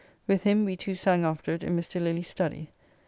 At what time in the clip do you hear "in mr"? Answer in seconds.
1.63-2.01